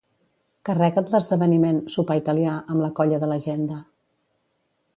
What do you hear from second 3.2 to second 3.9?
de l'agenda.